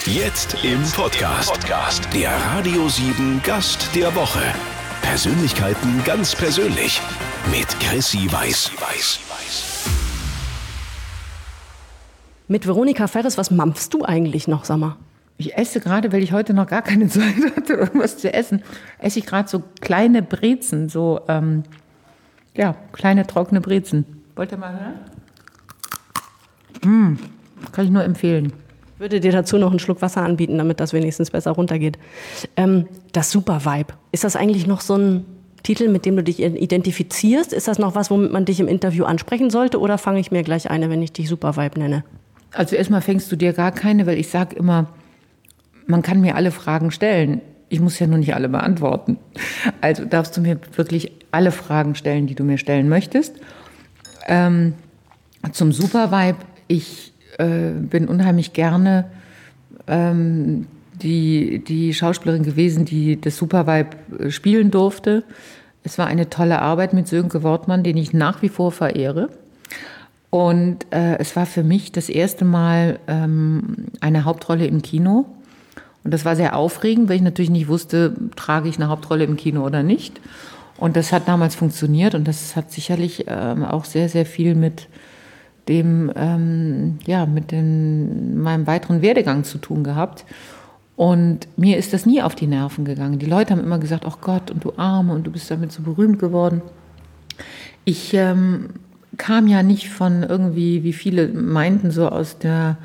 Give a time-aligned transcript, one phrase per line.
[0.00, 2.08] Jetzt im Podcast.
[2.12, 4.40] Der Radio 7 Gast der Woche.
[5.02, 7.00] Persönlichkeiten ganz persönlich
[7.50, 8.72] mit Chrissy Weiß.
[12.48, 14.96] Mit Veronika Ferres, was mampfst du eigentlich noch, sag mal?
[15.36, 18.62] Ich esse gerade, weil ich heute noch gar keine Zeit hatte, irgendwas zu essen,
[18.98, 21.62] esse ich gerade so kleine Brezen, so, ähm,
[22.56, 24.24] ja, kleine trockene Brezen.
[24.36, 24.96] Wollt ihr mal
[26.82, 27.14] hören?
[27.14, 27.18] Mm,
[27.70, 28.52] kann ich nur empfehlen.
[29.02, 31.98] Ich würde dir dazu noch einen Schluck Wasser anbieten, damit das wenigstens besser runtergeht.
[32.54, 33.94] Ähm, das Super Vibe.
[34.12, 35.24] Ist das eigentlich noch so ein
[35.64, 37.52] Titel, mit dem du dich identifizierst?
[37.52, 39.80] Ist das noch was, womit man dich im Interview ansprechen sollte?
[39.80, 42.04] Oder fange ich mir gleich eine, wenn ich dich Super Vibe nenne?
[42.54, 44.86] Also erstmal fängst du dir gar keine, weil ich sage immer,
[45.88, 47.40] man kann mir alle Fragen stellen.
[47.70, 49.18] Ich muss ja nur nicht alle beantworten.
[49.80, 53.34] Also darfst du mir wirklich alle Fragen stellen, die du mir stellen möchtest.
[54.28, 54.74] Ähm,
[55.50, 56.38] zum Supervibe.
[56.68, 57.11] Ich
[57.42, 59.06] äh, bin unheimlich gerne
[59.86, 65.24] ähm, die, die Schauspielerin gewesen, die das Supervibe äh, spielen durfte.
[65.84, 69.28] Es war eine tolle Arbeit mit Sönke Wortmann, den ich nach wie vor verehre.
[70.30, 75.26] Und äh, es war für mich das erste Mal ähm, eine Hauptrolle im Kino.
[76.04, 79.36] Und das war sehr aufregend, weil ich natürlich nicht wusste, trage ich eine Hauptrolle im
[79.36, 80.20] Kino oder nicht.
[80.78, 84.88] Und das hat damals funktioniert und das hat sicherlich ähm, auch sehr, sehr viel mit
[85.68, 90.24] dem, ähm, ja, mit dem, meinem weiteren Werdegang zu tun gehabt.
[90.96, 93.18] Und mir ist das nie auf die Nerven gegangen.
[93.18, 95.82] Die Leute haben immer gesagt, ach Gott, und du Arme, und du bist damit so
[95.82, 96.62] berühmt geworden.
[97.84, 98.70] Ich ähm,
[99.16, 102.76] kam ja nicht von irgendwie, wie viele meinten, so aus der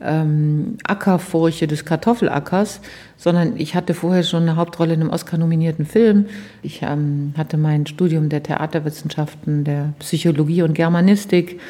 [0.00, 2.80] ähm, Ackerfurche des Kartoffelackers,
[3.16, 6.26] sondern ich hatte vorher schon eine Hauptrolle in einem Oscar-nominierten Film.
[6.62, 11.60] Ich ähm, hatte mein Studium der Theaterwissenschaften, der Psychologie und Germanistik,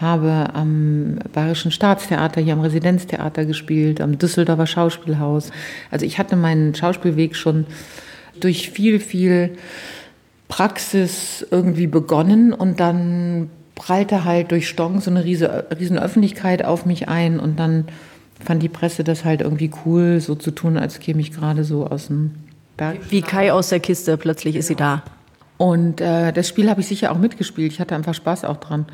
[0.00, 5.50] habe am Bayerischen Staatstheater, hier am Residenztheater gespielt, am Düsseldorfer Schauspielhaus.
[5.90, 7.66] Also ich hatte meinen Schauspielweg schon
[8.40, 9.56] durch viel, viel
[10.48, 16.86] Praxis irgendwie begonnen und dann prallte halt durch Stong so eine riese, riesen Öffentlichkeit auf
[16.86, 17.86] mich ein und dann
[18.44, 21.86] fand die Presse das halt irgendwie cool, so zu tun, als käme ich gerade so
[21.86, 22.32] aus dem
[22.76, 22.98] Berg.
[23.10, 25.02] Wie Kai aus der Kiste, plötzlich ist sie da.
[25.56, 27.72] Und äh, das Spiel habe ich sicher auch mitgespielt.
[27.72, 28.86] Ich hatte einfach Spaß auch dran.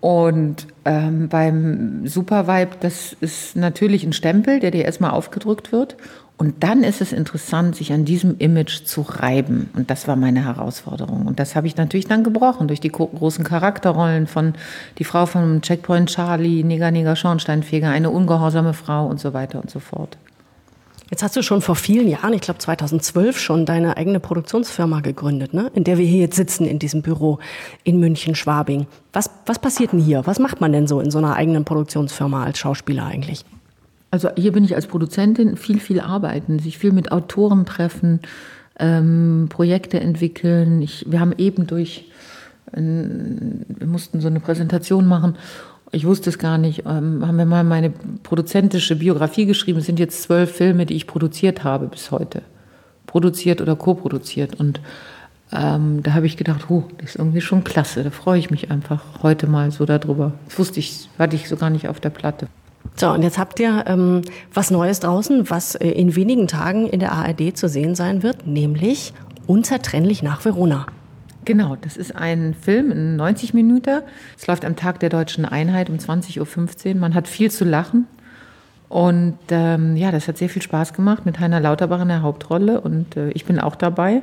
[0.00, 5.96] Und ähm, beim Super Vibe, das ist natürlich ein Stempel, der dir erstmal aufgedrückt wird.
[6.38, 9.70] Und dann ist es interessant, sich an diesem Image zu reiben.
[9.74, 11.26] Und das war meine Herausforderung.
[11.26, 14.52] Und das habe ich natürlich dann gebrochen durch die großen Charakterrollen von
[14.98, 19.70] die Frau von Checkpoint Charlie, Neger, Neger, Schornsteinfeger, eine ungehorsame Frau und so weiter und
[19.70, 20.18] so fort.
[21.08, 25.54] Jetzt hast du schon vor vielen Jahren, ich glaube 2012 schon, deine eigene Produktionsfirma gegründet,
[25.54, 25.70] ne?
[25.74, 27.38] in der wir hier jetzt sitzen, in diesem Büro
[27.84, 28.86] in München-Schwabing.
[29.12, 30.26] Was, was passiert denn hier?
[30.26, 33.44] Was macht man denn so in so einer eigenen Produktionsfirma als Schauspieler eigentlich?
[34.10, 38.20] Also hier bin ich als Produzentin viel, viel arbeiten, sich viel mit Autoren treffen,
[38.78, 40.82] ähm, Projekte entwickeln.
[40.82, 42.10] Ich, wir haben eben durch,
[42.72, 45.36] äh, wir mussten so eine Präsentation machen.
[45.92, 46.80] Ich wusste es gar nicht.
[46.80, 47.90] Ähm, haben wir mal meine
[48.22, 49.78] produzentische Biografie geschrieben.
[49.78, 52.42] Es sind jetzt zwölf Filme, die ich produziert habe bis heute.
[53.06, 54.58] Produziert oder co-produziert.
[54.58, 54.80] Und
[55.52, 58.02] ähm, da habe ich gedacht, oh, das ist irgendwie schon klasse.
[58.02, 60.32] Da freue ich mich einfach heute mal so darüber.
[60.48, 62.48] Das wusste ich, hatte ich so gar nicht auf der Platte.
[62.96, 67.00] So, und jetzt habt ihr ähm, was Neues draußen, was äh, in wenigen Tagen in
[67.00, 69.12] der ARD zu sehen sein wird, nämlich
[69.46, 70.86] Unzertrennlich nach Verona.
[71.46, 74.02] Genau, das ist ein Film in 90 Minuten.
[74.36, 76.94] Es läuft am Tag der deutschen Einheit um 20.15 Uhr.
[76.96, 78.06] Man hat viel zu lachen.
[78.90, 82.80] Und ähm, ja, das hat sehr viel Spaß gemacht mit Heiner Lauterbach in der Hauptrolle.
[82.82, 84.22] Und äh, ich bin auch dabei.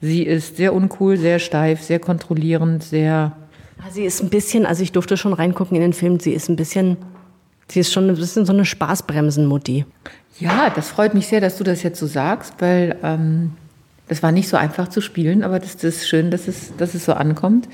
[0.00, 3.32] Sie ist sehr uncool, sehr steif, sehr kontrollierend, sehr.
[3.90, 6.56] Sie ist ein bisschen, also ich durfte schon reingucken in den Film, sie ist ein
[6.56, 6.96] bisschen
[7.72, 9.86] Sie ist schon ein bisschen so eine Spaßbremsen-Mutti.
[10.38, 13.52] Ja, das freut mich sehr, dass du das jetzt so sagst, weil ähm,
[14.08, 16.94] das war nicht so einfach zu spielen, aber das, das ist schön, dass es, dass
[16.94, 17.68] es so ankommt.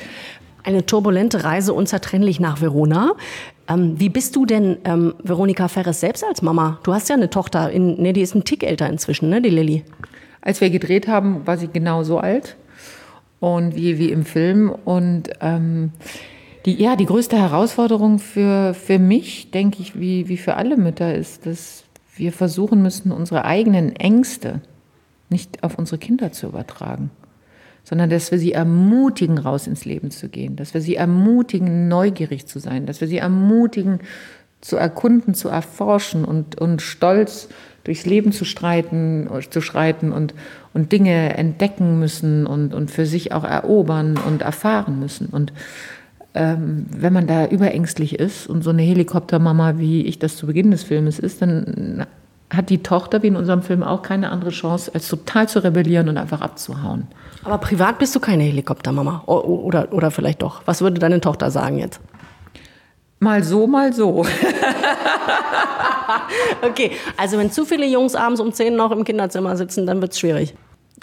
[0.63, 3.13] Eine turbulente Reise unzertrennlich nach Verona.
[3.69, 6.79] Ähm, wie bist du denn, ähm, Veronika Ferres, selbst als Mama?
[6.83, 9.51] Du hast ja eine Tochter, in, ne, die ist ein Tick älter inzwischen, ne, die
[9.51, 9.85] Lilly.
[10.41, 12.57] Als wir gedreht haben, war sie genau so alt
[13.41, 14.71] und wie, wie im Film.
[14.71, 15.93] Und ähm,
[16.67, 21.15] die, ja, die größte Herausforderung für, für mich, denke ich, wie, wie für alle Mütter,
[21.15, 21.85] ist, dass
[22.17, 24.61] wir versuchen müssen, unsere eigenen Ängste
[25.31, 27.11] nicht auf unsere Kinder zu übertragen,
[27.85, 32.47] sondern dass wir sie ermutigen, raus ins Leben zu gehen, dass wir sie ermutigen, neugierig
[32.47, 34.01] zu sein, dass wir sie ermutigen,
[34.61, 37.49] zu erkunden, zu erforschen und, und stolz
[37.85, 40.35] durchs Leben zu streiten, zu schreiten und,
[40.75, 45.27] und Dinge entdecken müssen und, und für sich auch erobern und erfahren müssen.
[45.27, 45.53] Und
[46.35, 50.71] ähm, wenn man da überängstlich ist und so eine Helikoptermama, wie ich das zu Beginn
[50.71, 52.05] des Filmes ist, dann
[52.51, 56.09] hat die Tochter, wie in unserem Film auch, keine andere Chance, als total zu rebellieren
[56.09, 57.07] und einfach abzuhauen.
[57.45, 59.23] Aber privat bist du keine Helikoptermama.
[59.27, 60.63] Oder, oder vielleicht doch.
[60.65, 62.01] Was würde deine Tochter sagen jetzt?
[63.21, 64.25] Mal so, mal so.
[66.63, 70.13] Okay, also wenn zu viele Jungs abends um 10 noch im Kinderzimmer sitzen, dann wird
[70.13, 70.55] es schwierig.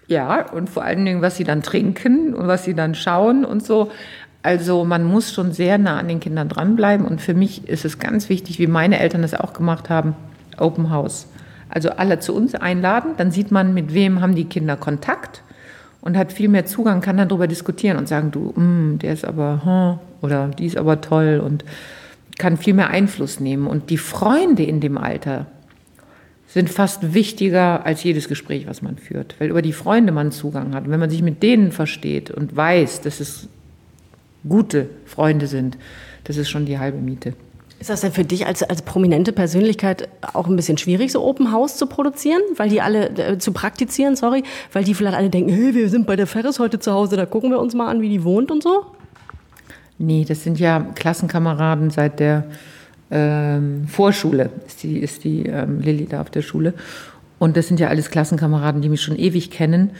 [0.07, 3.65] Ja, und vor allen Dingen, was sie dann trinken und was sie dann schauen und
[3.65, 3.91] so.
[4.43, 7.05] Also man muss schon sehr nah an den Kindern dranbleiben.
[7.05, 10.15] Und für mich ist es ganz wichtig, wie meine Eltern das auch gemacht haben,
[10.59, 11.27] Open House.
[11.75, 15.43] Also alle zu uns einladen, dann sieht man, mit wem haben die Kinder Kontakt
[15.99, 19.25] und hat viel mehr Zugang, kann dann darüber diskutieren und sagen, du, mm, der ist
[19.25, 21.65] aber, hm, oder die ist aber toll und
[22.37, 23.67] kann viel mehr Einfluss nehmen.
[23.67, 25.47] Und die Freunde in dem Alter,
[26.47, 30.73] sind fast wichtiger als jedes Gespräch, was man führt, weil über die Freunde man Zugang
[30.73, 30.85] hat.
[30.85, 33.49] Und wenn man sich mit denen versteht und weiß, dass es
[34.47, 35.77] gute Freunde sind,
[36.23, 37.33] das ist schon die halbe Miete.
[37.79, 41.51] Ist das denn für dich als, als prominente Persönlichkeit auch ein bisschen schwierig, so Open
[41.51, 42.41] House zu produzieren?
[42.55, 46.07] Weil die alle, äh, zu praktizieren, sorry, weil die vielleicht alle denken, hey, wir sind
[46.07, 48.49] bei der Ferris heute zu Hause, da gucken wir uns mal an, wie die wohnt
[48.49, 48.85] und so?
[49.97, 52.45] Nee, das sind ja Klassenkameraden seit der
[53.11, 56.73] ähm, Vorschule, ist die, ist die ähm, Lilly da auf der Schule.
[57.39, 59.91] Und das sind ja alles Klassenkameraden, die mich schon ewig kennen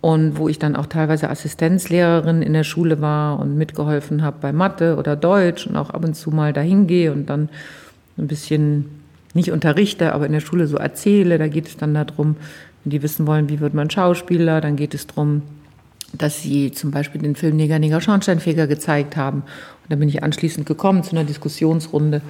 [0.00, 4.52] und wo ich dann auch teilweise Assistenzlehrerin in der Schule war und mitgeholfen habe bei
[4.52, 7.50] Mathe oder Deutsch und auch ab und zu mal dahin gehe und dann
[8.16, 8.86] ein bisschen
[9.34, 11.38] nicht unterrichte, aber in der Schule so erzähle.
[11.38, 12.36] Da geht es dann darum,
[12.82, 15.42] wenn die wissen wollen, wie wird man Schauspieler, dann geht es darum,
[16.12, 19.42] dass sie zum Beispiel den Film Neger, Neger, Schornsteinfeger gezeigt haben.
[19.42, 22.22] Und dann bin ich anschließend gekommen zu einer Diskussionsrunde.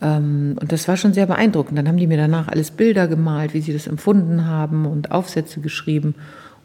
[0.00, 1.76] Ähm, Und das war schon sehr beeindruckend.
[1.76, 5.60] Dann haben die mir danach alles Bilder gemalt, wie sie das empfunden haben und Aufsätze
[5.60, 6.14] geschrieben.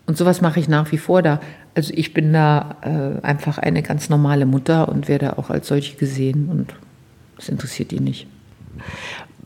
[0.08, 1.40] Und sowas mache ich nach wie vor da.
[1.76, 5.98] Also ich bin da äh, einfach eine ganz normale Mutter und werde auch als solche
[5.98, 6.74] gesehen und
[7.36, 8.26] das interessiert die nicht.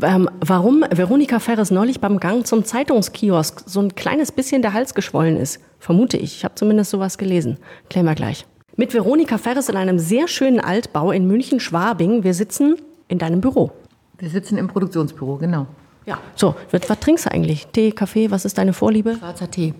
[0.01, 4.93] Ähm, warum Veronika Ferres neulich beim Gang zum Zeitungskiosk so ein kleines bisschen der Hals
[4.93, 6.37] geschwollen ist, vermute ich.
[6.37, 7.57] Ich habe zumindest sowas gelesen.
[7.89, 8.45] Klären wir gleich.
[8.77, 12.23] Mit Veronika Ferres in einem sehr schönen Altbau in München-Schwabing.
[12.23, 12.75] Wir sitzen
[13.09, 13.71] in deinem Büro.
[14.17, 15.67] Wir sitzen im Produktionsbüro, genau.
[16.05, 16.19] Ja.
[16.35, 17.67] So, was, was trinkst du eigentlich?
[17.67, 19.17] Tee, Kaffee, was ist deine Vorliebe?
[19.17, 19.73] Schwarzer Tee.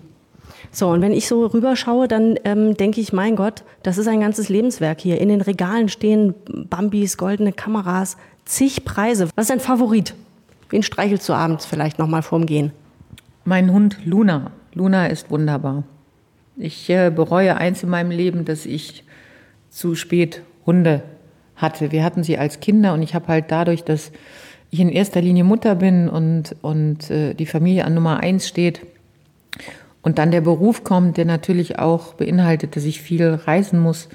[0.70, 4.20] So, und wenn ich so rüberschaue, dann ähm, denke ich, mein Gott, das ist ein
[4.20, 5.20] ganzes Lebenswerk hier.
[5.20, 6.34] In den Regalen stehen
[6.68, 9.28] Bambis, goldene Kameras, zig Preise.
[9.34, 10.14] Was ist dein Favorit?
[10.70, 12.72] Wen streichelst du abends vielleicht nochmal vorm Gehen?
[13.44, 14.52] Mein Hund Luna.
[14.74, 15.84] Luna ist wunderbar.
[16.56, 19.04] Ich äh, bereue eins in meinem Leben, dass ich
[19.68, 21.02] zu spät Hunde
[21.56, 21.92] hatte.
[21.92, 24.12] Wir hatten sie als Kinder und ich habe halt dadurch, dass
[24.70, 28.80] ich in erster Linie Mutter bin und, und äh, die Familie an Nummer eins steht
[30.02, 34.08] und dann der Beruf kommt, der natürlich auch beinhaltet, dass ich viel reisen muss,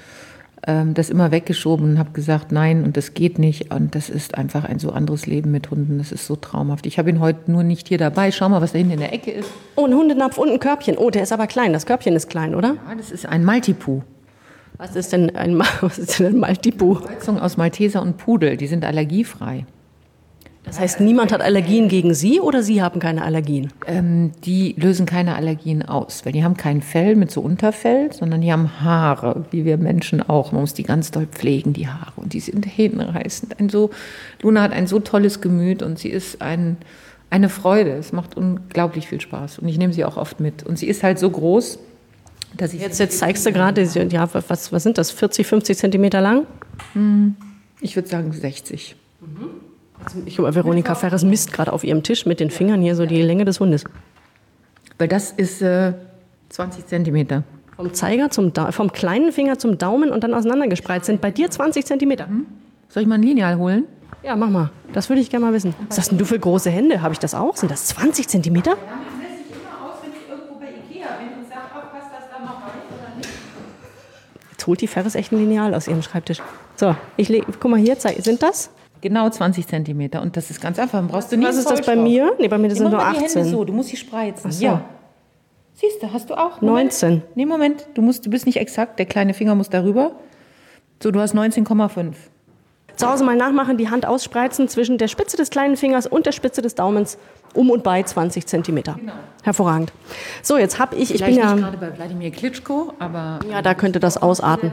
[0.66, 3.72] ähm, das immer weggeschoben und habe gesagt, nein, und das geht nicht.
[3.72, 5.98] Und das ist einfach ein so anderes Leben mit Hunden.
[5.98, 6.84] Das ist so traumhaft.
[6.86, 8.30] Ich habe ihn heute nur nicht hier dabei.
[8.32, 9.50] Schau mal, was da hinten in der Ecke ist.
[9.76, 10.98] Oh, ein Hundenapf und ein Körbchen.
[10.98, 11.72] Oh, der ist aber klein.
[11.72, 12.76] Das Körbchen ist klein, oder?
[12.88, 14.02] Ja, das ist ein Maltipoo.
[14.76, 16.96] Was ist denn ein, was ist denn ein Maltipu?
[16.96, 18.58] Kreuzung aus Malteser und Pudel.
[18.58, 19.64] Die sind allergiefrei.
[20.64, 23.72] Das heißt, niemand hat Allergien gegen Sie oder Sie haben keine Allergien?
[23.86, 28.42] Ähm, die lösen keine Allergien aus, weil die haben kein Fell mit so Unterfell, sondern
[28.42, 30.52] die haben Haare, wie wir Menschen auch.
[30.52, 32.12] Man muss die ganz doll pflegen, die Haare.
[32.16, 33.58] Und die sind hähnenreißend.
[33.58, 33.90] Ein so,
[34.42, 36.76] Luna hat ein so tolles Gemüt und sie ist ein,
[37.30, 37.92] eine Freude.
[37.92, 39.60] Es macht unglaublich viel Spaß.
[39.60, 40.64] Und ich nehme sie auch oft mit.
[40.64, 41.78] Und sie ist halt so groß,
[42.56, 46.20] dass ich Jetzt, jetzt zeigst du gerade, ja, was, was sind das, 40, 50 Zentimeter
[46.20, 46.46] lang?
[47.80, 48.96] ich würde sagen 60.
[50.26, 53.44] Ich, Veronika Ferres misst gerade auf ihrem Tisch mit den Fingern hier so die Länge
[53.44, 53.84] des Hundes.
[54.98, 55.92] Weil das ist äh,
[56.50, 57.44] 20 Zentimeter.
[57.76, 61.50] Vom Zeiger zum da vom kleinen Finger zum Daumen und dann auseinandergespreizt sind bei dir
[61.50, 62.28] 20 Zentimeter.
[62.88, 63.84] Soll ich mal ein Lineal holen?
[64.22, 64.70] Ja, mach mal.
[64.92, 65.74] Das würde ich gerne mal wissen.
[65.88, 67.02] Was hast denn du für große Hände?
[67.02, 67.56] Habe ich das auch?
[67.56, 68.76] Sind das 20 Zentimeter?
[74.50, 76.42] Jetzt holt die Ferris echt ein Lineal aus ihrem Schreibtisch.
[76.74, 78.70] So, ich leg, guck mal hier, zeig, sind das?
[79.00, 80.22] Genau 20 Zentimeter.
[80.22, 80.98] Und das ist ganz einfach.
[80.98, 82.32] Dann brauchst du nicht Was ist das bei mir?
[82.38, 83.44] Nee, bei mir sind nur mach mal die Hände 18.
[83.44, 84.50] so, du musst sie spreizen.
[84.50, 84.64] so.
[84.64, 84.84] Ja.
[85.74, 86.60] Siehst du, hast du auch.
[86.60, 87.22] 19.
[87.36, 87.86] Nee, Moment.
[87.94, 88.98] Du, musst, du bist nicht exakt.
[88.98, 90.12] Der kleine Finger muss darüber.
[91.00, 92.14] So, du hast 19,5.
[92.96, 96.32] Zu Hause mal nachmachen, die Hand ausspreizen zwischen der Spitze des kleinen Fingers und der
[96.32, 97.16] Spitze des Daumens
[97.54, 98.98] um und bei 20 Zentimeter.
[99.44, 99.92] Hervorragend.
[100.42, 103.62] So, jetzt habe ich, ich bin Vielleicht ja, nicht gerade bei Wladimir Klitschko, aber ja,
[103.62, 104.72] da könnte das ausarten.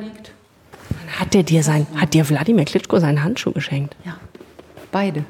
[1.20, 3.96] Hat der dir sein, hat dir Wladimir Klitschko seinen Handschuh geschenkt?
[4.04, 4.18] Ja,
[4.92, 5.24] beide.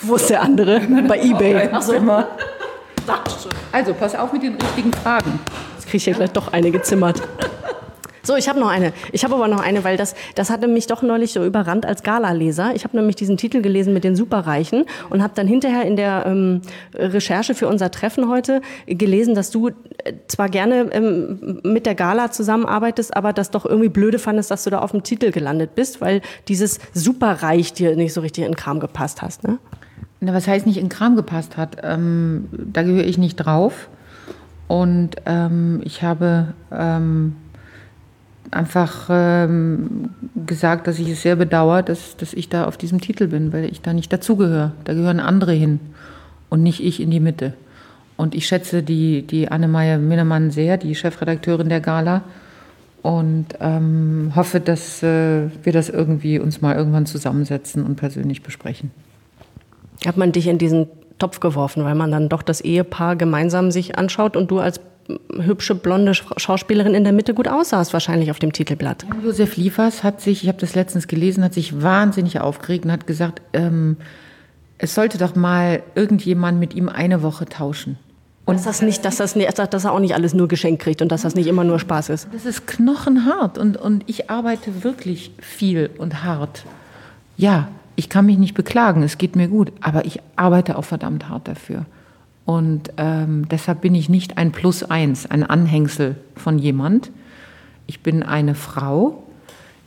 [0.00, 0.80] Wo ist der andere?
[1.06, 1.68] Bei Ebay.
[1.70, 1.92] Ach so.
[1.92, 2.28] Immer.
[3.72, 5.38] Also, pass auf mit den richtigen Fragen.
[5.74, 7.20] Jetzt kriege ich ja gleich doch eine gezimmert.
[8.24, 8.94] So, ich habe noch eine.
[9.12, 12.02] Ich habe aber noch eine, weil das, das hatte mich doch neulich so überrannt als
[12.02, 12.74] Gala-Leser.
[12.74, 16.24] Ich habe nämlich diesen Titel gelesen mit den Superreichen und habe dann hinterher in der
[16.24, 16.62] ähm,
[16.94, 19.72] Recherche für unser Treffen heute gelesen, dass du äh,
[20.26, 24.70] zwar gerne ähm, mit der Gala zusammenarbeitest, aber das doch irgendwie blöde fandest, dass du
[24.70, 28.56] da auf dem Titel gelandet bist, weil dieses Superreich dir nicht so richtig in den
[28.56, 29.44] Kram gepasst hast.
[29.44, 29.58] Ne?
[30.20, 31.76] Na, was heißt nicht in den Kram gepasst hat?
[31.82, 33.90] Ähm, da gehöre ich nicht drauf.
[34.66, 37.36] Und ähm, ich habe ähm,
[38.54, 40.10] einfach ähm,
[40.46, 43.64] gesagt, dass ich es sehr bedauere, dass, dass ich da auf diesem Titel bin, weil
[43.64, 44.72] ich da nicht dazugehöre.
[44.84, 45.80] Da gehören andere hin
[46.48, 47.54] und nicht ich in die Mitte.
[48.16, 52.22] Und ich schätze die, die Annemeier Minnemann sehr, die Chefredakteurin der Gala,
[53.04, 58.92] und ähm, hoffe, dass äh, wir das irgendwie uns mal irgendwann zusammensetzen und persönlich besprechen.
[60.06, 60.86] Hat man dich in diesen
[61.18, 64.80] Topf geworfen, weil man dann doch das Ehepaar gemeinsam sich anschaut und du als
[65.36, 69.04] hübsche blonde Schauspielerin in der Mitte gut aussahst, wahrscheinlich auf dem Titelblatt.
[69.22, 73.06] Josef Liefers hat sich, ich habe das letztens gelesen, hat sich wahnsinnig aufgeregt und hat
[73.06, 73.96] gesagt, ähm,
[74.78, 77.98] es sollte doch mal irgendjemand mit ihm eine Woche tauschen.
[78.46, 81.10] Und dass das nicht, dass das dass er auch nicht alles nur geschenkt kriegt und
[81.10, 82.28] dass das nicht immer nur Spaß ist.
[82.32, 86.64] Das ist knochenhart und, und ich arbeite wirklich viel und hart.
[87.38, 91.28] Ja, ich kann mich nicht beklagen, es geht mir gut, aber ich arbeite auch verdammt
[91.28, 91.86] hart dafür.
[92.44, 97.10] Und ähm, deshalb bin ich nicht ein Plus eins, ein Anhängsel von jemand.
[97.86, 99.22] Ich bin eine Frau,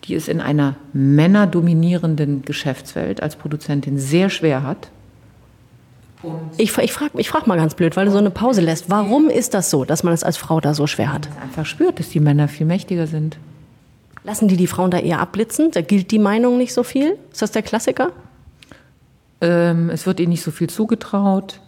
[0.05, 4.89] die es in einer männerdominierenden Geschäftswelt als Produzentin sehr schwer hat.
[6.57, 8.89] Ich, ich frage ich frag mal ganz blöd, weil du so eine Pause lässt.
[8.89, 11.29] Warum ist das so, dass man es als Frau da so schwer hat?
[11.29, 13.37] Man einfach spürt, dass die Männer viel mächtiger sind.
[14.23, 15.69] Lassen die die Frauen da eher abblitzen?
[15.71, 17.17] Da gilt die Meinung nicht so viel?
[17.31, 18.11] Ist das der Klassiker?
[19.41, 21.61] Ähm, es wird ihnen nicht so viel zugetraut.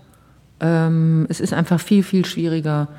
[0.59, 2.89] Ähm, es ist einfach viel, viel schwieriger,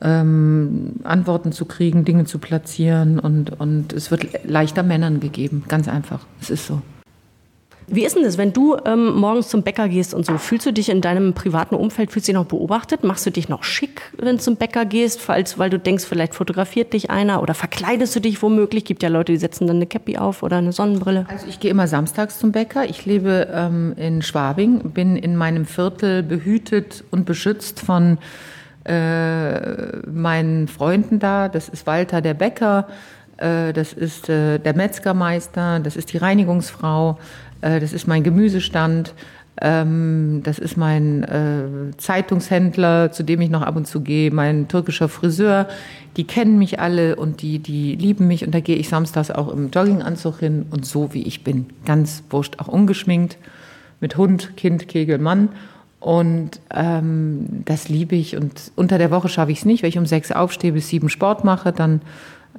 [0.00, 5.64] ähm, Antworten zu kriegen, Dinge zu platzieren und, und es wird leichter Männern gegeben.
[5.68, 6.26] Ganz einfach.
[6.40, 6.82] Es ist so.
[7.88, 10.38] Wie ist denn das, wenn du ähm, morgens zum Bäcker gehst und so?
[10.38, 13.04] Fühlst du dich in deinem privaten Umfeld, fühlst du dich noch beobachtet?
[13.04, 16.34] Machst du dich noch schick, wenn du zum Bäcker gehst, falls, weil du denkst, vielleicht
[16.34, 18.84] fotografiert dich einer oder verkleidest du dich womöglich?
[18.84, 21.26] Gibt ja Leute, die setzen dann eine Cappy auf oder eine Sonnenbrille.
[21.28, 22.88] Also ich gehe immer samstags zum Bäcker.
[22.88, 28.18] Ich lebe ähm, in Schwabing, bin in meinem Viertel behütet und beschützt von
[28.84, 31.48] äh, meinen Freunden da.
[31.48, 32.88] Das ist Walter der Bäcker,
[33.36, 37.18] äh, das ist äh, der Metzgermeister, das ist die Reinigungsfrau.
[37.66, 39.14] Äh, das ist mein Gemüsestand,
[39.60, 44.68] ähm, das ist mein äh, Zeitungshändler, zu dem ich noch ab und zu gehe, mein
[44.68, 45.66] türkischer Friseur.
[46.16, 49.52] Die kennen mich alle und die, die lieben mich und da gehe ich samstags auch
[49.52, 53.38] im Jogginganzug hin und so wie ich bin, ganz wurscht, auch ungeschminkt,
[54.00, 55.48] mit Hund, Kind, Kegel, Mann.
[55.98, 58.36] Und ähm, das liebe ich.
[58.36, 61.08] Und unter der Woche schaffe ich es nicht, weil ich um sechs aufstehe, bis sieben
[61.08, 61.72] Sport mache.
[61.72, 62.02] Dann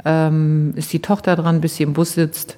[0.03, 2.57] ähm, ist die Tochter dran, bis sie im Bus sitzt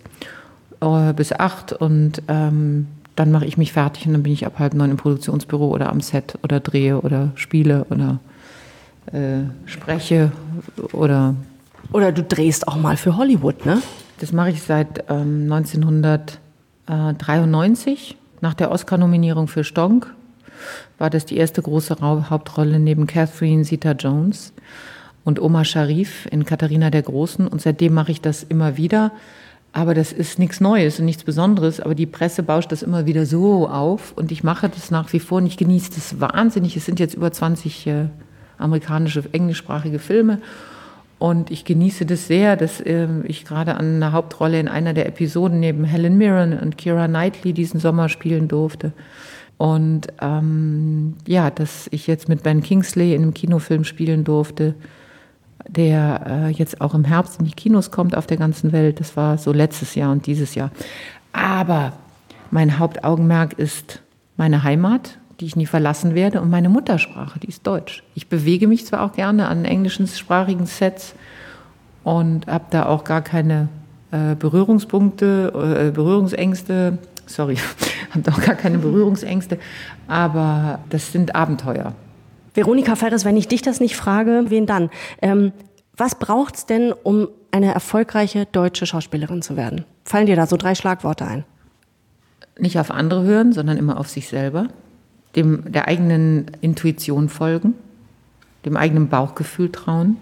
[0.79, 4.73] bis acht und ähm, dann mache ich mich fertig und dann bin ich ab halb
[4.73, 8.19] neun im Produktionsbüro oder am Set oder drehe oder spiele oder
[9.11, 10.31] äh, spreche
[10.93, 11.35] oder.
[11.91, 13.81] Oder du drehst auch mal für Hollywood, ne?
[14.19, 18.15] Das mache ich seit ähm, 1993.
[18.41, 20.13] Nach der Oscar-Nominierung für Stonk
[20.97, 24.53] war das die erste große Hauptrolle neben Catherine Zeta-Jones
[25.23, 27.47] und Oma Sharif in Katharina der Großen.
[27.47, 29.11] Und seitdem mache ich das immer wieder.
[29.71, 31.79] Aber das ist nichts Neues und nichts Besonderes.
[31.79, 34.13] Aber die Presse bauscht das immer wieder so auf.
[34.15, 36.75] Und ich mache das nach wie vor und ich genieße das wahnsinnig.
[36.75, 38.05] Es sind jetzt über 20 äh,
[38.57, 40.39] amerikanische, englischsprachige Filme.
[41.19, 45.05] Und ich genieße das sehr, dass äh, ich gerade an einer Hauptrolle in einer der
[45.05, 48.93] Episoden neben Helen Mirren und Kira Knightley diesen Sommer spielen durfte.
[49.57, 54.75] Und ähm, ja, dass ich jetzt mit Ben Kingsley in einem Kinofilm spielen durfte
[55.67, 58.99] der äh, jetzt auch im Herbst in die Kinos kommt auf der ganzen Welt.
[58.99, 60.71] Das war so letztes Jahr und dieses Jahr.
[61.33, 61.93] Aber
[62.51, 64.01] mein Hauptaugenmerk ist
[64.37, 68.03] meine Heimat, die ich nie verlassen werde, und meine Muttersprache, die ist Deutsch.
[68.15, 71.13] Ich bewege mich zwar auch gerne an englischsprachigen Sets
[72.03, 73.69] und habe da auch gar keine
[74.11, 76.97] äh, Berührungspunkte, äh, Berührungsängste.
[77.25, 77.57] Sorry,
[78.09, 79.59] habe da auch gar keine Berührungsängste,
[80.07, 81.93] aber das sind Abenteuer.
[82.53, 84.89] Veronika Ferres, wenn ich dich das nicht frage, wen dann?
[85.21, 85.51] Ähm,
[85.95, 89.85] was braucht es denn, um eine erfolgreiche deutsche Schauspielerin zu werden?
[90.05, 91.43] Fallen dir da so drei Schlagworte ein?
[92.57, 94.67] Nicht auf andere hören, sondern immer auf sich selber,
[95.35, 97.73] dem der eigenen Intuition folgen,
[98.65, 100.17] dem eigenen Bauchgefühl trauen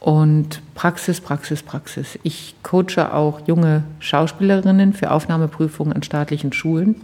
[0.00, 2.18] und Praxis, Praxis, Praxis.
[2.22, 6.96] Ich coache auch junge Schauspielerinnen für Aufnahmeprüfungen an staatlichen Schulen.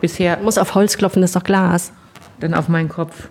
[0.00, 1.92] Bisher muss auf Holz klopfen, das ist doch Glas
[2.40, 3.28] dann auf meinen Kopf.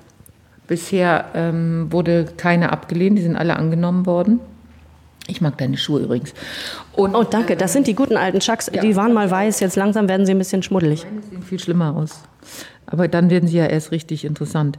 [0.67, 4.39] Bisher ähm, wurde keine abgelehnt, die sind alle angenommen worden.
[5.27, 6.33] Ich mag deine Schuhe übrigens.
[6.93, 7.55] Und, oh, danke.
[7.55, 8.69] Das sind die guten alten Chucks.
[8.71, 8.81] Ja.
[8.81, 11.03] Die waren mal weiß, jetzt langsam werden sie ein bisschen schmuddelig.
[11.03, 12.21] Meine sehen viel schlimmer aus.
[12.85, 14.77] Aber dann werden sie ja erst richtig interessant.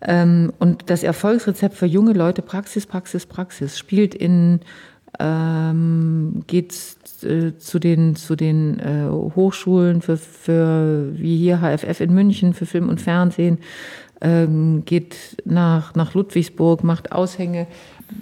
[0.00, 4.60] Ähm, und das Erfolgsrezept für junge Leute, Praxis, Praxis, Praxis, spielt in,
[5.18, 6.72] ähm, geht
[7.24, 12.66] äh, zu den, zu den äh, Hochschulen für, für, wie hier HFF in München, für
[12.66, 13.58] Film und Fernsehen,
[14.20, 17.66] ähm, geht nach, nach Ludwigsburg, macht Aushänge,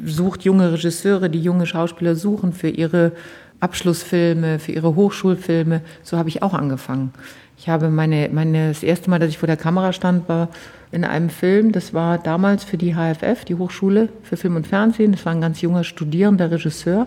[0.04, 3.12] sucht junge Regisseure, die junge Schauspieler suchen für ihre
[3.60, 5.82] Abschlussfilme, für ihre Hochschulfilme.
[6.02, 7.12] So habe ich auch angefangen.
[7.56, 10.48] Ich habe meine, meine, das erste Mal, dass ich vor der Kamera stand, war
[10.90, 11.70] in einem Film.
[11.70, 15.12] Das war damals für die HFF, die Hochschule für Film und Fernsehen.
[15.12, 17.06] Das war ein ganz junger studierender Regisseur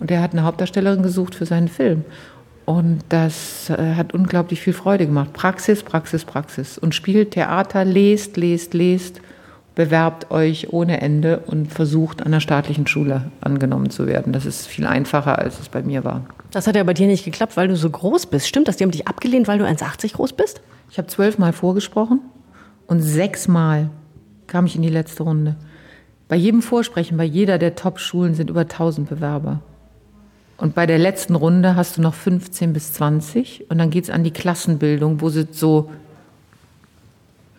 [0.00, 2.04] und der hat eine Hauptdarstellerin gesucht für seinen Film.
[2.64, 5.32] Und das äh, hat unglaublich viel Freude gemacht.
[5.32, 6.78] Praxis, Praxis, Praxis.
[6.78, 9.20] Und spielt Theater, lest, lest, lest,
[9.74, 14.32] bewerbt euch ohne Ende und versucht, an der staatlichen Schule angenommen zu werden.
[14.32, 16.26] Das ist viel einfacher, als es bei mir war.
[16.50, 18.48] Das hat ja bei dir nicht geklappt, weil du so groß bist.
[18.48, 18.76] Stimmt das?
[18.76, 20.60] Die haben dich abgelehnt, weil du 1,80 groß bist?
[20.90, 22.20] Ich habe zwölfmal vorgesprochen
[22.86, 23.90] und sechsmal
[24.46, 25.56] kam ich in die letzte Runde.
[26.28, 29.60] Bei jedem Vorsprechen, bei jeder der Top-Schulen sind über 1000 Bewerber.
[30.60, 34.10] Und bei der letzten Runde hast du noch 15 bis 20 und dann geht es
[34.10, 35.90] an die Klassenbildung, wo sie so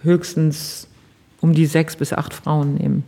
[0.04, 0.88] höchstens
[1.42, 3.04] um die sechs bis acht Frauen nehmen.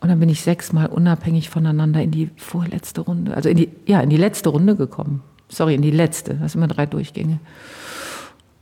[0.00, 4.00] Und dann bin ich sechsmal unabhängig voneinander in die vorletzte Runde, also in die, ja,
[4.00, 5.22] in die letzte Runde gekommen.
[5.50, 6.34] Sorry, in die letzte.
[6.34, 7.38] Das sind immer drei Durchgänge.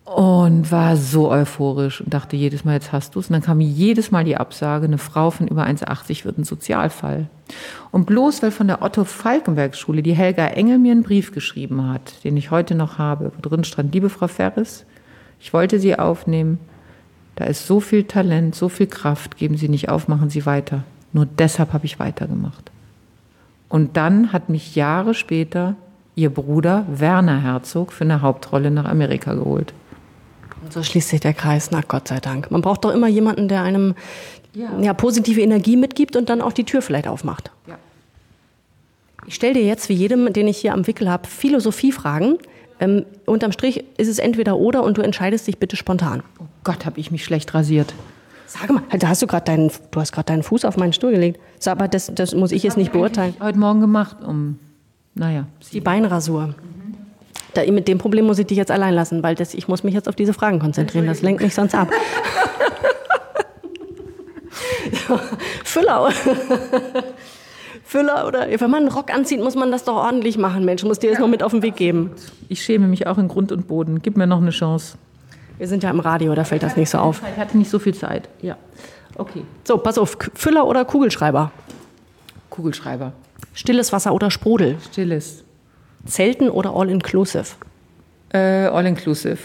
[0.04, 3.30] Und war so euphorisch und dachte jedes Mal, jetzt hast du es.
[3.30, 7.28] Und dann kam jedes Mal die Absage, eine Frau von über 1,80 wird ein Sozialfall.
[7.90, 12.37] Und bloß weil von der Otto-Falkenberg-Schule die Helga Engel mir einen Brief geschrieben hat, den
[12.37, 14.84] ich heute noch habe, wo drin stand, liebe Frau Ferris,
[15.40, 16.58] ich wollte Sie aufnehmen.
[17.37, 20.84] Da ist so viel Talent, so viel Kraft, geben Sie nicht auf, machen Sie weiter.
[21.14, 22.70] Nur deshalb habe ich weitergemacht.
[23.70, 25.76] Und dann hat mich Jahre später
[26.14, 29.73] ihr Bruder Werner Herzog für eine Hauptrolle nach Amerika geholt.
[30.64, 32.50] Und so schließt sich der Kreis, na Gott sei Dank.
[32.50, 33.94] Man braucht doch immer jemanden, der einem
[34.54, 34.71] ja.
[34.80, 37.50] ja positive Energie mitgibt und dann auch die Tür vielleicht aufmacht.
[37.66, 37.77] Ja.
[39.27, 42.38] Ich stelle dir jetzt, wie jedem, den ich hier am Wickel habe, Philosophiefragen.
[42.81, 46.22] Ähm, unterm Strich ist es entweder oder und du entscheidest dich bitte spontan.
[46.40, 47.94] Oh Gott, habe ich mich schlecht rasiert.
[48.46, 51.12] Sag mal, da hast du gerade deinen, du hast gerade deinen Fuß auf meinen Stuhl
[51.12, 51.40] gelegt.
[51.59, 53.35] Sag, aber das, das muss ich jetzt nicht beurteilen.
[53.40, 54.59] Heute Morgen gemacht, um,
[55.14, 55.46] naja.
[55.72, 56.48] Die Beinrasur.
[56.48, 56.55] Mhm.
[57.55, 59.95] Da, mit dem Problem muss ich dich jetzt allein lassen, weil das, ich muss mich
[59.95, 61.07] jetzt auf diese Fragen konzentrieren.
[61.07, 61.90] Das lenkt mich sonst ab.
[65.64, 66.11] Füller.
[67.85, 70.83] Füller oder wenn man einen Rock anzieht, muss man das doch ordentlich machen, Mensch.
[70.85, 72.11] Muss dir das noch mit auf den Weg geben.
[72.49, 74.01] Ich schäme mich auch in Grund und Boden.
[74.03, 74.97] Gib mir noch eine Chance.
[75.59, 77.23] Wir sind ja im Radio, da fällt das nicht so auf.
[77.33, 78.29] Ich hatte nicht so viel Zeit.
[78.43, 78.57] Ja.
[79.17, 79.43] Okay.
[79.62, 80.17] So, pass auf.
[80.35, 81.53] Füller oder Kugelschreiber?
[82.51, 83.12] Kugelschreiber.
[83.53, 84.77] Stilles Wasser oder Sprudel?
[84.90, 85.43] Stilles.
[86.07, 87.47] Zelten oder All-Inclusive?
[88.33, 89.38] Äh, All-Inclusive.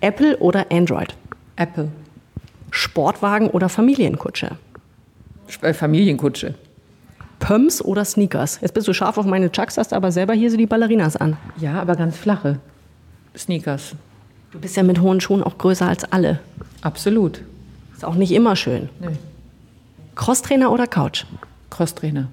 [0.00, 1.14] Apple oder Android?
[1.56, 1.88] Apple.
[2.70, 4.58] Sportwagen oder Familienkutsche?
[5.62, 6.54] Äh, Familienkutsche.
[7.38, 8.60] Pumps oder Sneakers?
[8.60, 11.36] Jetzt bist du scharf auf meine Chucks, hast aber selber hier so die Ballerinas an.
[11.58, 12.58] Ja, aber ganz flache
[13.36, 13.94] Sneakers.
[14.50, 16.40] Du bist ja mit hohen Schuhen auch größer als alle.
[16.82, 17.42] Absolut.
[17.92, 18.88] Ist auch nicht immer schön.
[19.00, 19.16] Nee.
[20.14, 21.24] Crosstrainer oder Couch?
[21.70, 22.28] Crosstrainer.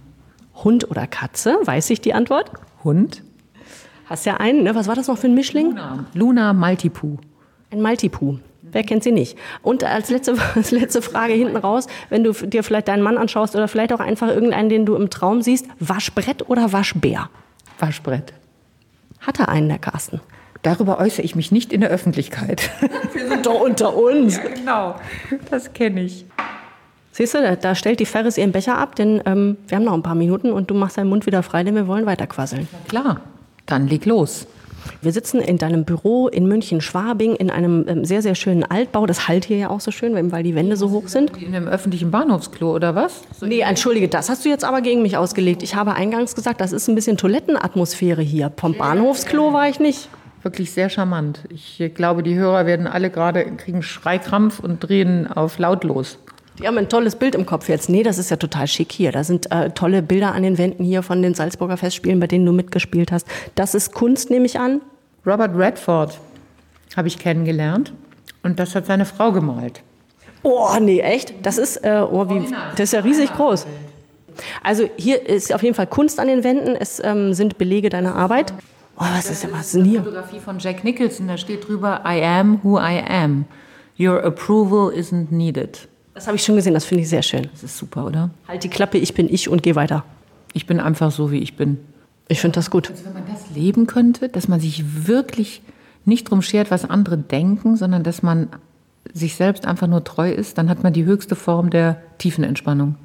[0.64, 1.58] Hund oder Katze?
[1.64, 2.52] Weiß ich die Antwort?
[2.84, 3.24] Hund.
[4.06, 4.76] Hast ja einen, ne?
[4.76, 5.68] Was war das noch für ein Mischling?
[5.70, 7.18] Luna, Luna Maltipu.
[7.72, 8.40] Ein Maltipu.
[8.62, 9.38] Wer kennt sie nicht?
[9.62, 13.56] Und als letzte, als letzte Frage hinten raus, wenn du dir vielleicht deinen Mann anschaust
[13.56, 17.30] oder vielleicht auch einfach irgendeinen, den du im Traum siehst, Waschbrett oder Waschbär?
[17.80, 18.34] Waschbrett.
[19.20, 20.22] Hat er einen, der Carsten?
[20.62, 22.70] Darüber äußere ich mich nicht in der Öffentlichkeit.
[23.14, 24.38] Wir sind doch unter uns.
[24.38, 24.96] Ja, genau,
[25.50, 26.26] das kenne ich.
[27.12, 30.04] Siehst du, da stellt die Ferris ihren Becher ab, denn ähm, wir haben noch ein
[30.04, 32.68] paar Minuten und du machst deinen Mund wieder frei, denn wir wollen weiterquasseln.
[32.88, 33.22] Klar,
[33.66, 34.48] dann leg los.
[35.02, 39.06] Wir sitzen in deinem Büro in München-Schwabing in einem ähm, sehr, sehr schönen Altbau.
[39.06, 41.38] Das halt hier ja auch so schön, weil die Wände so hoch sind.
[41.38, 43.22] In einem öffentlichen Bahnhofsklo oder was?
[43.40, 45.64] So nee, entschuldige, das hast du jetzt aber gegen mich ausgelegt.
[45.64, 48.52] Ich habe eingangs gesagt, das ist ein bisschen Toilettenatmosphäre hier.
[48.58, 50.10] Vom Bahnhofsklo war ich nicht
[50.44, 51.42] wirklich sehr charmant.
[51.50, 56.18] Ich glaube, die Hörer werden alle gerade kriegen Schreikrampf und drehen auf lautlos.
[56.60, 57.90] Die haben ein tolles Bild im Kopf jetzt.
[57.90, 59.12] Nee, das ist ja total schick hier.
[59.12, 62.46] Da sind äh, tolle Bilder an den Wänden hier von den Salzburger Festspielen, bei denen
[62.46, 63.28] du mitgespielt hast.
[63.56, 64.82] Das ist Kunst, nehme ich an.
[65.26, 66.20] Robert Redford
[66.96, 67.94] habe ich kennengelernt
[68.44, 69.82] und das hat seine Frau gemalt.
[70.44, 71.34] Oh, nee, echt?
[71.44, 73.68] Das ist, äh, oh, wie, das ist ja riesig groß.
[74.64, 76.76] Also hier ist auf jeden Fall Kunst an den Wänden.
[76.76, 78.54] Es ähm, sind Belege deiner Arbeit.
[78.98, 80.04] Oh, was ist, was ist denn hier?
[80.04, 83.46] Fotografie von Jack Nicholson, da steht drüber, I am who I am.
[84.00, 85.88] Your approval isn't needed.
[86.14, 87.48] Das habe ich schon gesehen, das finde ich sehr schön.
[87.52, 88.30] Das ist super, oder?
[88.48, 90.04] Halt die Klappe, ich bin ich und geh weiter.
[90.54, 91.78] Ich bin einfach so, wie ich bin.
[92.28, 92.90] Ich finde das gut.
[92.90, 95.62] Also wenn man das leben könnte, dass man sich wirklich
[96.06, 98.50] nicht drum schert, was andere denken, sondern dass man
[99.14, 102.96] sich selbst einfach nur treu ist, dann hat man die höchste Form der Tiefenentspannung.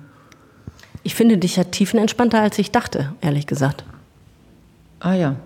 [1.03, 3.85] Ich finde dich ja tiefenentspannter, als ich dachte, ehrlich gesagt.
[5.01, 5.37] Ah ja.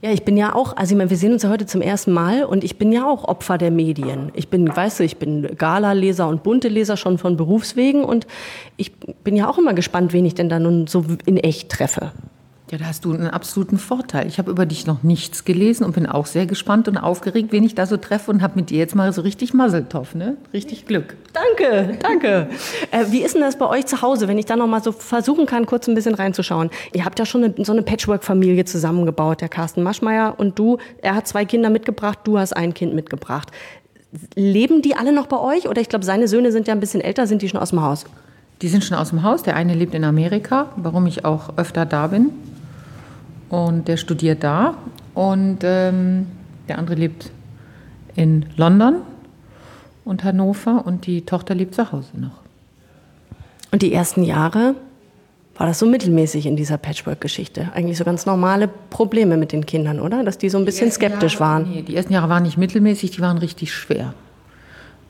[0.00, 2.12] Ja, ich bin ja auch, also ich meine, wir sehen uns ja heute zum ersten
[2.12, 4.30] Mal und ich bin ja auch Opfer der Medien.
[4.34, 8.28] Ich bin, weißt du, ich bin Gala-Leser und bunte Leser schon von Berufswegen und
[8.76, 12.12] ich bin ja auch immer gespannt, wen ich denn da nun so in echt treffe.
[12.70, 14.26] Ja, da hast du einen absoluten Vorteil.
[14.26, 17.64] Ich habe über dich noch nichts gelesen und bin auch sehr gespannt und aufgeregt, wen
[17.64, 20.36] ich da so treffe und habe mit dir jetzt mal so richtig Muzzletoff, ne?
[20.52, 21.16] Richtig Glück.
[21.32, 22.50] Danke, danke.
[22.90, 24.92] äh, wie ist denn das bei euch zu Hause, wenn ich da noch mal so
[24.92, 26.68] versuchen kann, kurz ein bisschen reinzuschauen?
[26.92, 30.76] Ihr habt ja schon eine, so eine Patchwork-Familie zusammengebaut, der Carsten Maschmeyer und du.
[31.00, 33.50] Er hat zwei Kinder mitgebracht, du hast ein Kind mitgebracht.
[34.34, 35.68] Leben die alle noch bei euch?
[35.68, 37.80] Oder ich glaube, seine Söhne sind ja ein bisschen älter, sind die schon aus dem
[37.80, 38.04] Haus?
[38.60, 39.42] Die sind schon aus dem Haus.
[39.42, 42.30] Der eine lebt in Amerika, warum ich auch öfter da bin.
[43.48, 44.76] Und der studiert da.
[45.14, 46.26] Und ähm,
[46.68, 47.30] der andere lebt
[48.14, 48.96] in London
[50.04, 50.86] und Hannover.
[50.86, 52.40] Und die Tochter lebt zu Hause noch.
[53.70, 54.74] Und die ersten Jahre
[55.56, 57.70] war das so mittelmäßig in dieser Patchwork-Geschichte.
[57.74, 60.22] Eigentlich so ganz normale Probleme mit den Kindern, oder?
[60.22, 61.70] Dass die so ein bisschen skeptisch Jahre, waren.
[61.70, 64.14] Nee, die ersten Jahre waren nicht mittelmäßig, die waren richtig schwer.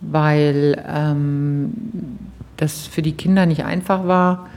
[0.01, 1.73] Weil ähm,
[2.57, 4.49] das für die Kinder nicht einfach war,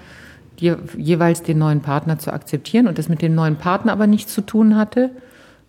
[0.61, 4.33] je, jeweils den neuen Partner zu akzeptieren und das mit dem neuen Partner aber nichts
[4.33, 5.09] zu tun hatte,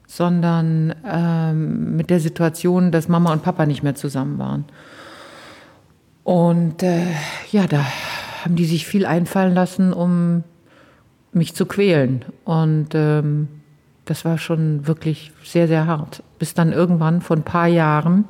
[0.07, 4.65] sondern ähm, mit der Situation, dass Mama und Papa nicht mehr zusammen waren.
[6.23, 7.07] Und äh,
[7.51, 7.85] ja, da
[8.45, 10.45] haben die sich viel einfallen lassen, um
[11.33, 12.25] mich zu quälen.
[12.45, 13.49] Und ähm,
[14.05, 16.23] das war schon wirklich sehr, sehr hart.
[16.39, 18.27] Bis dann irgendwann vor ein paar Jahren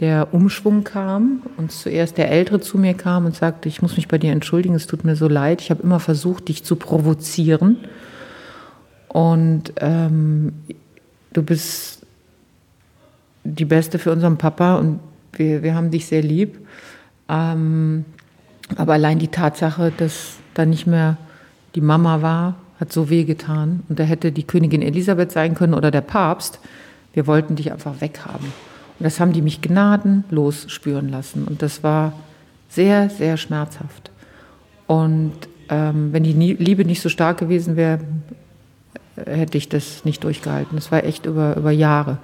[0.00, 4.08] der Umschwung kam und zuerst der Ältere zu mir kam und sagte, ich muss mich
[4.08, 7.78] bei dir entschuldigen, es tut mir so leid, ich habe immer versucht, dich zu provozieren
[9.08, 10.52] und ähm,
[11.32, 12.04] du bist
[13.44, 14.98] die Beste für unseren Papa und
[15.34, 16.58] wir, wir haben dich sehr lieb.
[17.28, 18.04] Ähm,
[18.76, 21.16] aber allein die Tatsache, dass da nicht mehr
[21.74, 23.82] die Mama war, hat so wehgetan.
[23.88, 26.58] Und da hätte die Königin Elisabeth sein können oder der Papst.
[27.12, 28.52] Wir wollten dich einfach weghaben.
[28.98, 31.44] Und das haben die mich gnadenlos spüren lassen.
[31.44, 32.12] Und das war
[32.68, 34.10] sehr, sehr schmerzhaft.
[34.86, 35.32] Und
[35.68, 38.00] ähm, wenn die Liebe nicht so stark gewesen wäre,
[39.16, 40.76] hätte ich das nicht durchgehalten.
[40.76, 42.18] Das war echt über, über Jahre.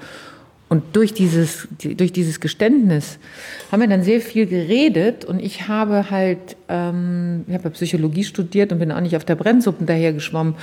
[0.69, 3.19] Und durch dieses, durch dieses Geständnis
[3.73, 8.71] haben wir dann sehr viel geredet und ich habe halt, ähm, ich habe Psychologie studiert
[8.71, 10.55] und bin auch nicht auf der Brennsuppen daher geschwommen.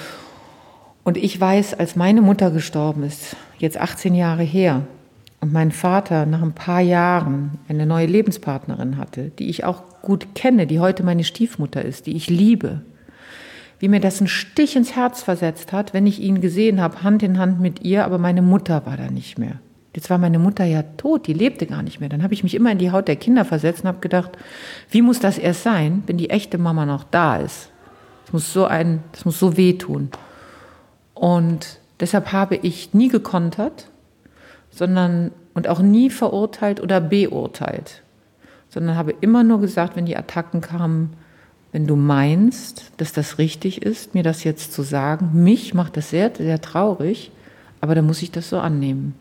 [1.04, 4.88] Und ich weiß, als meine Mutter gestorben ist, jetzt 18 Jahre her,
[5.48, 10.36] und mein Vater nach ein paar Jahren eine neue Lebenspartnerin hatte, die ich auch gut
[10.36, 12.82] kenne, die heute meine Stiefmutter ist, die ich liebe,
[13.80, 17.24] wie mir das einen Stich ins Herz versetzt hat, wenn ich ihn gesehen habe, Hand
[17.24, 19.62] in Hand mit ihr, aber meine Mutter war da nicht mehr.
[19.96, 22.10] Jetzt war meine Mutter ja tot, die lebte gar nicht mehr.
[22.10, 24.32] Dann habe ich mich immer in die Haut der Kinder versetzt und habe gedacht,
[24.92, 27.70] wie muss das erst sein, wenn die echte Mama noch da ist?
[28.26, 30.10] Das muss so ein, das muss so wehtun.
[31.14, 33.88] Und deshalb habe ich nie gekontert,
[34.78, 38.04] sondern und auch nie verurteilt oder beurteilt,
[38.70, 41.13] sondern habe immer nur gesagt, wenn die Attacken kamen,
[41.72, 46.12] wenn du meinst, dass das richtig ist, mir das jetzt zu sagen, mich macht das
[46.12, 47.32] sehr, sehr traurig,
[47.82, 49.16] aber dann muss ich das so annehmen.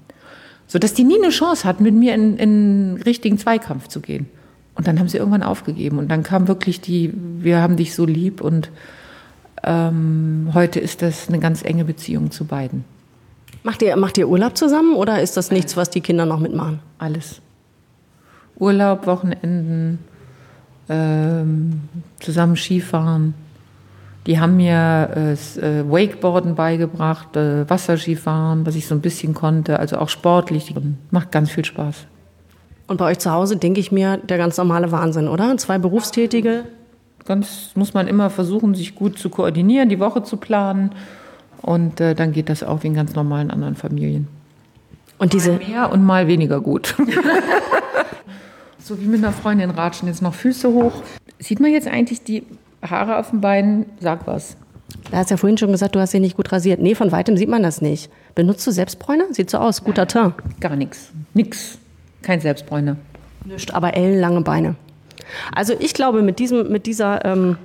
[0.66, 4.28] Sodass die nie eine Chance hatten, mit mir in, in richtigen Zweikampf zu gehen.
[4.74, 5.98] Und dann haben sie irgendwann aufgegeben.
[5.98, 8.70] Und dann kam wirklich die, wir haben dich so lieb und
[9.64, 12.84] ähm, heute ist das eine ganz enge Beziehung zu beiden.
[13.66, 16.78] Macht ihr, macht ihr Urlaub zusammen oder ist das nichts, was die Kinder noch mitmachen?
[16.98, 17.40] Alles.
[18.60, 19.98] Urlaub, Wochenenden,
[20.88, 21.80] ähm,
[22.20, 23.34] zusammen Skifahren.
[24.28, 29.80] Die haben mir äh, äh, Wakeboarden beigebracht, äh, Wasserskifahren, was ich so ein bisschen konnte,
[29.80, 30.72] also auch sportlich.
[31.10, 32.06] Macht ganz viel Spaß.
[32.86, 35.56] Und bei euch zu Hause denke ich mir, der ganz normale Wahnsinn, oder?
[35.56, 36.66] Zwei Berufstätige.
[37.24, 40.92] Ganz muss man immer versuchen, sich gut zu koordinieren, die Woche zu planen
[41.66, 44.28] und äh, dann geht das auch wie in ganz normalen anderen Familien.
[45.18, 46.94] Und diese mal mehr und mal weniger gut.
[48.78, 51.02] so wie mit einer Freundin ratschen jetzt noch Füße hoch.
[51.40, 52.44] Sieht man jetzt eigentlich die
[52.82, 53.86] Haare auf den Beinen?
[54.00, 54.56] Sag was.
[55.10, 56.80] Da hast ja vorhin schon gesagt, du hast sie nicht gut rasiert.
[56.80, 58.10] Nee, von weitem sieht man das nicht.
[58.36, 59.24] Benutzt du Selbstbräuner?
[59.32, 59.82] Sieht so aus.
[59.82, 60.34] Guter Teint.
[60.60, 61.10] Gar nichts.
[61.34, 61.78] Nix.
[62.22, 62.96] Kein Selbstbräuner.
[63.44, 64.76] Nicht, aber ellenlange Beine.
[65.52, 67.56] Also ich glaube, mit, diesem, mit dieser ähm,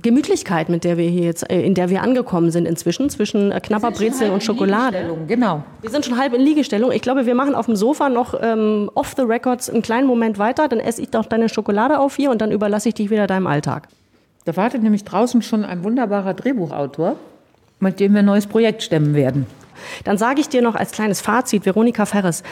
[0.00, 3.60] Gemütlichkeit, mit der wir hier jetzt, äh, in der wir angekommen sind inzwischen, zwischen äh,
[3.60, 5.16] knapper Brezel und Schokolade.
[5.26, 5.62] Genau.
[5.80, 6.92] Wir sind schon halb in Liegestellung.
[6.92, 10.38] Ich glaube, wir machen auf dem Sofa noch ähm, off the records einen kleinen Moment
[10.38, 13.26] weiter, dann esse ich doch deine Schokolade auf hier und dann überlasse ich dich wieder
[13.26, 13.88] deinem Alltag.
[14.44, 17.16] Da wartet nämlich draußen schon ein wunderbarer Drehbuchautor,
[17.80, 19.46] mit dem wir ein neues Projekt stemmen werden.
[20.04, 22.42] Dann sage ich dir noch als kleines Fazit, Veronika Ferres,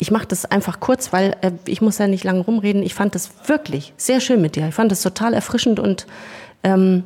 [0.00, 2.82] ich mache das einfach kurz, weil äh, ich muss ja nicht lange rumreden.
[2.82, 4.66] Ich fand das wirklich sehr schön mit dir.
[4.68, 6.06] Ich fand das total erfrischend und
[6.62, 7.04] ähm,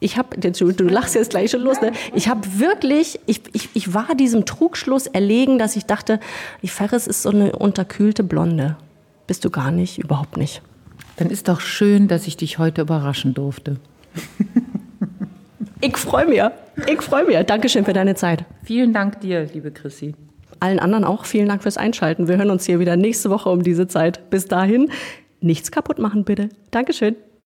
[0.00, 1.92] ich habe, du, du lachst jetzt gleich schon los, ne?
[2.14, 6.20] Ich habe wirklich, ich, ich, ich war diesem Trugschluss erlegen, dass ich dachte,
[6.62, 8.76] die Ferris ist so eine unterkühlte Blonde.
[9.26, 10.62] Bist du gar nicht, überhaupt nicht.
[11.16, 13.76] Dann ist doch schön, dass ich dich heute überraschen durfte.
[15.82, 16.42] ich freue mich.
[16.86, 17.36] Ich freue mich.
[17.44, 18.46] Dankeschön für deine Zeit.
[18.64, 20.14] Vielen Dank dir, liebe Chrissy.
[20.60, 22.26] Allen anderen auch vielen Dank fürs Einschalten.
[22.26, 24.30] Wir hören uns hier wieder nächste Woche um diese Zeit.
[24.30, 24.90] Bis dahin,
[25.40, 26.48] nichts kaputt machen bitte.
[26.70, 27.16] Dankeschön.